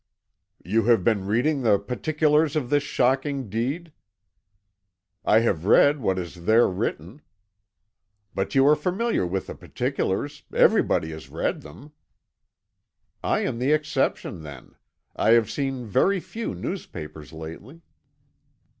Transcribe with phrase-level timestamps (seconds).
[0.65, 3.91] "You have been reading the particulars of this shocking deed."
[5.23, 7.21] "I have read what is there written."
[8.33, 11.91] "But you are familiar with the particulars; everybody has read them."
[13.23, 14.73] "I am the exception, then.
[15.15, 17.83] I have seen very few newspapers lately."